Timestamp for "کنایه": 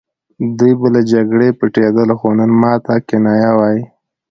3.09-3.51